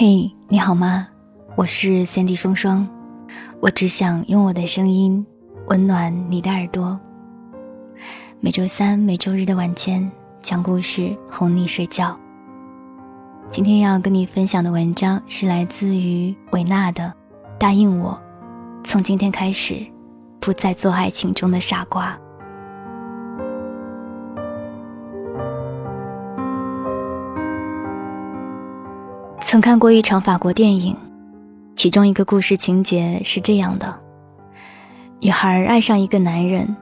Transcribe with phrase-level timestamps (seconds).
[0.00, 1.08] 嘿，你好吗？
[1.56, 2.86] 我是三 D 双双，
[3.58, 5.26] 我只想用我的声音
[5.66, 6.96] 温暖你的耳朵。
[8.38, 10.08] 每周三、每周日的晚间
[10.40, 12.16] 讲故事哄你睡觉。
[13.50, 17.12] 今天要跟你分享的文章是来自于维纳的
[17.58, 18.16] 《答应我，
[18.84, 19.84] 从今天开始
[20.38, 22.12] 不再做爱情中的傻瓜》。
[29.50, 30.94] 曾看过一场法国电影，
[31.74, 33.98] 其中一个故事情节是这样的：
[35.20, 36.76] 女孩爱上一个男人，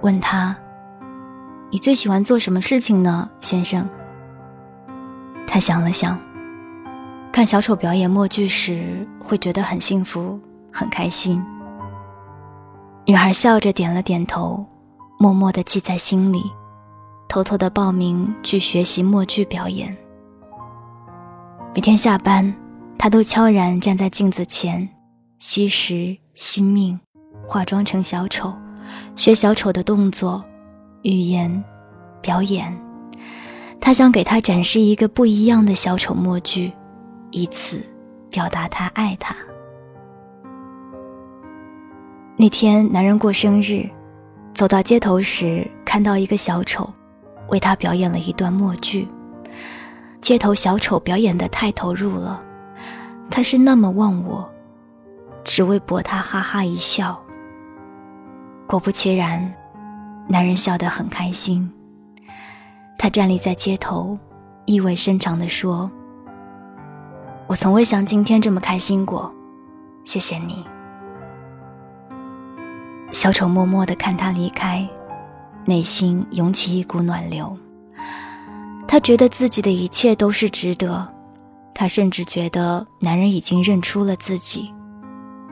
[0.00, 0.56] 问他
[1.70, 3.88] ：“你最喜欢做什么事情呢，先生？”
[5.46, 6.18] 他想了想，
[7.30, 10.40] 看小丑表演默剧时会觉得很幸福、
[10.72, 11.40] 很开心。
[13.06, 14.66] 女孩笑着点了点头，
[15.20, 16.42] 默默地记在心里，
[17.28, 19.96] 偷偷地报名去学习默剧表演。
[21.74, 22.52] 每天下班，
[22.98, 24.88] 他都悄然站在镜子前，
[25.38, 26.98] 吸食、惜命，
[27.46, 28.52] 化妆成小丑，
[29.14, 30.42] 学小丑的动作、
[31.02, 31.62] 语言、
[32.20, 32.76] 表演。
[33.80, 36.72] 他想给他展示一个不一样的小丑默剧，
[37.30, 37.80] 以此
[38.30, 39.36] 表达他爱他。
[42.36, 43.88] 那天，男人过生日，
[44.52, 46.88] 走到街头时，看到一个小丑，
[47.50, 49.06] 为他表演了一段默剧。
[50.20, 52.42] 街头小丑表演的太投入了，
[53.30, 54.48] 他是那么忘我，
[55.44, 57.18] 只为博他哈哈一笑。
[58.66, 59.54] 果不其然，
[60.26, 61.70] 男人笑得很开心。
[62.98, 64.18] 他站立在街头，
[64.66, 65.90] 意味深长地说
[67.46, 69.32] ：“我从未像今天这么开心过，
[70.04, 70.64] 谢谢你。”
[73.12, 74.86] 小丑默默地看他离开，
[75.64, 77.56] 内心涌起一股暖流。
[78.90, 81.06] 他觉得自己的一切都是值得，
[81.74, 84.72] 他甚至觉得男人已经认出了自己，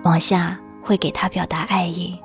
[0.05, 2.19] 往下会给他表达爱意。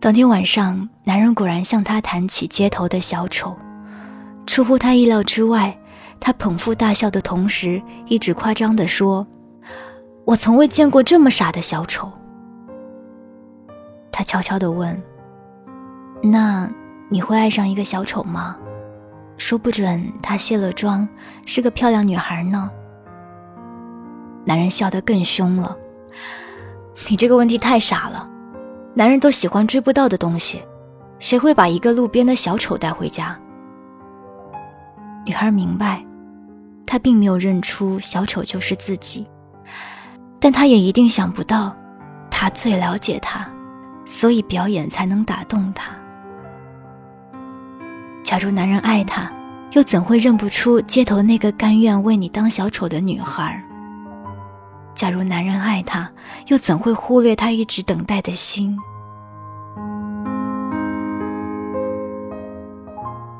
[0.00, 3.56] 当天晚上，男人果然向他谈起街头的小丑，
[4.46, 5.78] 出乎他意料之外，
[6.18, 9.24] 他捧腹大笑的同时，一直夸张地说
[10.26, 12.10] ：“我从未见过这么傻的小丑。”
[14.10, 15.00] 他悄悄地问
[16.20, 16.68] ：“那？”
[17.08, 18.56] 你会爱上一个小丑吗？
[19.38, 21.06] 说不准她卸了妆
[21.44, 22.70] 是个漂亮女孩呢。
[24.44, 25.76] 男人笑得更凶了。
[27.10, 28.28] 你这个问题太傻了，
[28.94, 30.62] 男人都喜欢追不到的东西，
[31.18, 33.38] 谁会把一个路边的小丑带回家？
[35.26, 36.04] 女孩明白，
[36.86, 39.26] 她并没有认出小丑就是自己，
[40.40, 41.76] 但她也一定想不到，
[42.30, 43.46] 他最了解她，
[44.06, 45.92] 所以表演才能打动她。
[48.26, 49.30] 假如男人爱她，
[49.70, 53.62] 又怎会认不出街头那个甘愿为你当小丑的女孩？
[54.94, 56.10] 假如男人爱她，
[56.48, 58.76] 又怎会忽略她一直等待的心？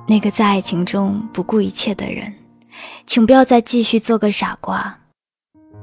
[0.07, 2.33] 那个在爱情中不顾一切的人，
[3.07, 4.97] 请不要再继续做个傻瓜。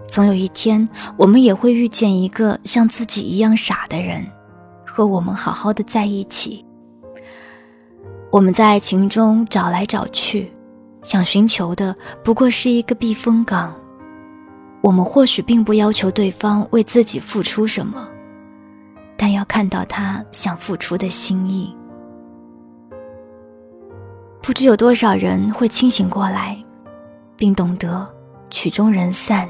[0.08, 0.88] 总有一天，
[1.18, 4.25] 我们也会遇见一个像自己一样傻的人，
[4.86, 6.66] 和我们好好的在一起。
[8.34, 10.52] 我们在爱情中找来找去，
[11.04, 13.72] 想寻求的不过是一个避风港。
[14.82, 18.10] 我们或许并不要求对方为自己付出什么，
[19.16, 21.78] 但要看到他想付出的心意。
[24.42, 26.58] 不知有多少人会清醒过来，
[27.38, 28.12] 并懂得
[28.50, 29.48] 曲终人散，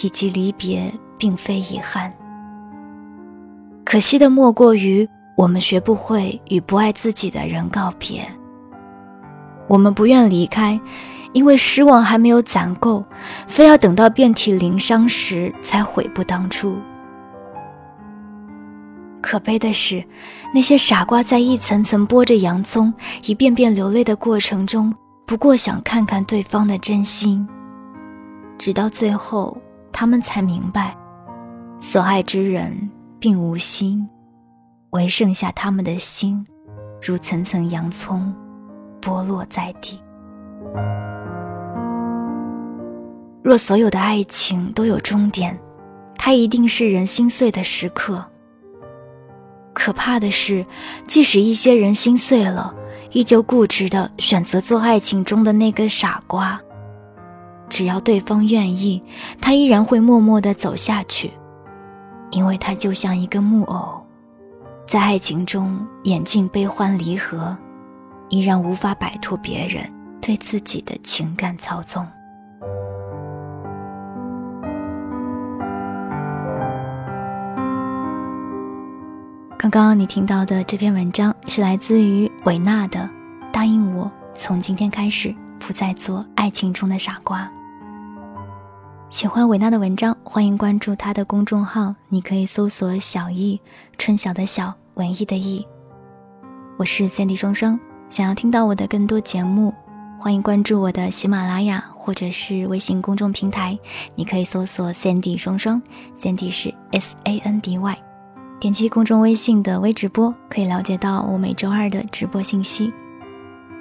[0.00, 2.14] 以及离别并非遗憾。
[3.84, 5.08] 可惜的莫过于。
[5.36, 8.26] 我们学不会与不爱自己的人告别。
[9.68, 10.78] 我们不愿离开，
[11.32, 13.04] 因为失望还没有攒够，
[13.46, 16.76] 非要等到遍体鳞伤时才悔不当初。
[19.22, 20.04] 可悲的是，
[20.52, 22.92] 那些傻瓜在一层层剥着洋葱、
[23.24, 24.92] 一遍遍流泪的过程中，
[25.24, 27.46] 不过想看看对方的真心，
[28.58, 29.56] 直到最后，
[29.92, 30.94] 他们才明白，
[31.78, 32.90] 所爱之人
[33.20, 34.06] 并无心。
[34.92, 36.46] 唯剩下他们的心，
[37.00, 38.30] 如层层洋葱，
[39.00, 39.98] 剥落在地。
[43.42, 45.58] 若所有的爱情都有终点，
[46.18, 48.22] 它一定是人心碎的时刻。
[49.72, 50.66] 可怕的是，
[51.06, 52.74] 即使一些人心碎了，
[53.12, 56.60] 依旧固执的选择做爱情中的那个傻瓜。
[57.70, 59.02] 只要对方愿意，
[59.40, 61.32] 他依然会默默的走下去，
[62.32, 64.02] 因为他就像一个木偶。
[64.92, 67.56] 在爱情中演尽悲欢离合，
[68.28, 69.90] 依然无法摆脱别人
[70.20, 72.06] 对自己的情感操纵。
[79.56, 83.00] 刚刚你听到的这篇文章是来自于维纳的，
[83.50, 87.40] 《答应我从今天开始不再做爱情中的傻瓜》。
[89.08, 93.58] 喜欢维纳的文章，欢迎关注他的公众号，你可以搜索“小易
[93.96, 95.66] 春晓”的“晓”，文艺的艺。
[96.76, 97.78] 我是三 D 双双，
[98.10, 99.72] 想要听到我的更多节目，
[100.18, 103.78] 欢迎关注我的喜马拉雅或者是微信公众平台，
[104.14, 105.80] 你可以搜索三 D 双双，
[106.14, 107.98] 三 D 是 S A N D Y。
[108.60, 112.92] 点击公众微信的微直播，可以了解到我每周二的直播信息。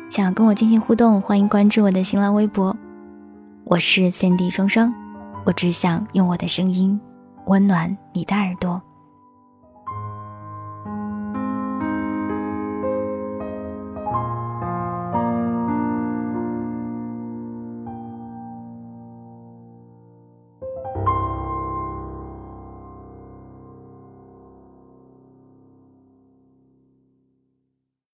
[0.09, 2.75] 想要跟我进行互动，欢迎关注我的新浪微博。
[3.65, 4.93] 我是 Cindy 双双，
[5.43, 6.99] 我只想用我的声音
[7.47, 8.81] 温暖你的耳朵。